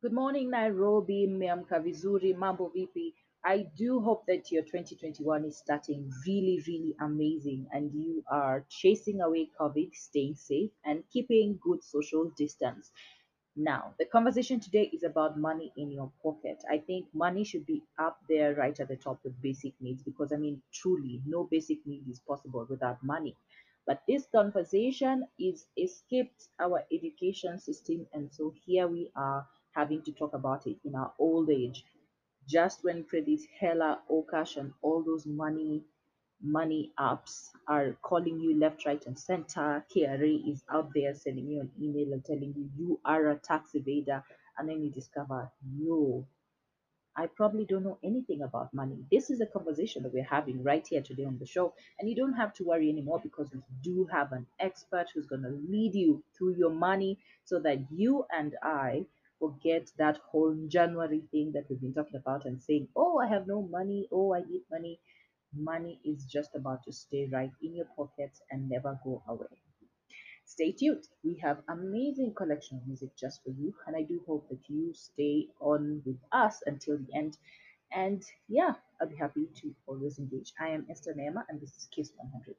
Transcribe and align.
Good 0.00 0.12
morning, 0.12 0.50
Nairobi. 0.50 1.26
Mmeamka 1.26 1.80
vizuri, 1.80 2.32
mambo 2.34 2.68
vipi? 2.68 3.14
I 3.44 3.64
do 3.76 3.98
hope 3.98 4.26
that 4.26 4.52
your 4.52 4.62
2021 4.62 5.44
is 5.44 5.56
starting 5.56 6.08
really, 6.24 6.62
really 6.68 6.94
amazing 7.00 7.66
and 7.72 7.92
you 7.92 8.22
are 8.30 8.64
chasing 8.68 9.20
away 9.20 9.50
COVID, 9.60 9.92
staying 9.94 10.36
safe, 10.36 10.70
and 10.84 11.02
keeping 11.12 11.58
good 11.60 11.82
social 11.82 12.30
distance. 12.36 12.92
Now, 13.56 13.94
the 13.98 14.06
conversation 14.06 14.60
today 14.60 14.88
is 14.92 15.02
about 15.02 15.36
money 15.36 15.72
in 15.76 15.90
your 15.90 16.12
pocket. 16.22 16.62
I 16.70 16.78
think 16.78 17.06
money 17.12 17.42
should 17.42 17.66
be 17.66 17.82
up 17.98 18.20
there 18.28 18.54
right 18.54 18.78
at 18.78 18.86
the 18.86 18.96
top 18.96 19.18
with 19.24 19.42
basic 19.42 19.72
needs 19.80 20.04
because, 20.04 20.32
I 20.32 20.36
mean, 20.36 20.62
truly, 20.72 21.22
no 21.26 21.42
basic 21.50 21.84
need 21.86 22.08
is 22.08 22.20
possible 22.20 22.64
without 22.70 23.02
money. 23.02 23.36
But 23.84 24.02
this 24.06 24.26
conversation 24.26 25.26
is 25.40 25.66
escaped 25.76 26.48
our 26.60 26.84
education 26.92 27.58
system, 27.58 28.06
and 28.12 28.32
so 28.32 28.52
here 28.64 28.86
we 28.86 29.10
are 29.16 29.44
having 29.74 30.02
to 30.02 30.12
talk 30.12 30.34
about 30.34 30.66
it 30.66 30.76
in 30.84 30.94
our 30.94 31.12
old 31.18 31.50
age. 31.50 31.84
Just 32.48 32.84
when 32.84 33.04
Credit, 33.04 33.40
Hella, 33.60 34.00
Okash, 34.10 34.56
and 34.56 34.72
all 34.82 35.02
those 35.02 35.26
money 35.26 35.82
money 36.40 36.92
apps 36.98 37.48
are 37.66 37.96
calling 38.02 38.38
you 38.38 38.58
left, 38.58 38.86
right, 38.86 39.04
and 39.06 39.18
center. 39.18 39.84
KRA 39.94 40.50
is 40.50 40.62
out 40.70 40.90
there 40.94 41.14
sending 41.14 41.48
you 41.48 41.60
an 41.60 41.70
email 41.82 42.12
and 42.12 42.24
telling 42.24 42.54
you 42.56 42.70
you 42.76 43.00
are 43.04 43.30
a 43.30 43.36
tax 43.36 43.70
evader, 43.74 44.22
and 44.56 44.68
then 44.68 44.82
you 44.82 44.90
discover, 44.90 45.50
yo, 45.76 46.24
I 47.16 47.26
probably 47.26 47.64
don't 47.64 47.82
know 47.82 47.98
anything 48.04 48.42
about 48.42 48.72
money. 48.72 48.96
This 49.10 49.28
is 49.30 49.40
a 49.40 49.46
conversation 49.46 50.04
that 50.04 50.14
we're 50.14 50.22
having 50.22 50.62
right 50.62 50.86
here 50.86 51.02
today 51.02 51.24
on 51.24 51.38
the 51.38 51.46
show. 51.46 51.74
And 51.98 52.08
you 52.08 52.14
don't 52.14 52.34
have 52.34 52.54
to 52.54 52.64
worry 52.64 52.88
anymore 52.88 53.18
because 53.20 53.50
we 53.52 53.60
do 53.82 54.06
have 54.12 54.30
an 54.30 54.46
expert 54.60 55.06
who's 55.12 55.26
going 55.26 55.42
to 55.42 55.58
lead 55.68 55.96
you 55.96 56.22
through 56.36 56.54
your 56.54 56.70
money 56.70 57.18
so 57.44 57.58
that 57.58 57.78
you 57.90 58.24
and 58.30 58.54
I 58.62 59.06
forget 59.38 59.90
that 59.98 60.18
whole 60.30 60.56
January 60.68 61.22
thing 61.30 61.52
that 61.52 61.64
we've 61.68 61.80
been 61.80 61.94
talking 61.94 62.16
about 62.16 62.44
and 62.44 62.62
saying, 62.62 62.88
oh, 62.96 63.18
I 63.18 63.28
have 63.28 63.46
no 63.46 63.62
money. 63.62 64.08
Oh, 64.12 64.34
I 64.34 64.40
need 64.40 64.62
money. 64.70 65.00
Money 65.56 66.00
is 66.04 66.24
just 66.24 66.54
about 66.54 66.82
to 66.84 66.92
stay 66.92 67.28
right 67.32 67.52
in 67.62 67.74
your 67.74 67.86
pockets 67.96 68.40
and 68.50 68.68
never 68.68 68.98
go 69.04 69.22
away. 69.28 69.46
Stay 70.44 70.72
tuned. 70.72 71.06
We 71.22 71.36
have 71.42 71.62
amazing 71.68 72.34
collection 72.34 72.78
of 72.78 72.86
music 72.86 73.16
just 73.16 73.42
for 73.44 73.50
you, 73.50 73.74
and 73.86 73.94
I 73.96 74.02
do 74.02 74.22
hope 74.26 74.48
that 74.48 74.68
you 74.68 74.92
stay 74.94 75.48
on 75.60 76.02
with 76.04 76.18
us 76.32 76.62
until 76.66 76.98
the 76.98 77.14
end. 77.14 77.36
And 77.92 78.22
yeah, 78.48 78.74
I'll 79.00 79.08
be 79.08 79.16
happy 79.16 79.46
to 79.62 79.74
always 79.86 80.18
engage. 80.18 80.52
I 80.58 80.68
am 80.68 80.86
Esther 80.90 81.14
Nema, 81.14 81.44
and 81.48 81.60
this 81.60 81.76
is 81.76 81.88
Kiss 81.94 82.12
100. 82.16 82.56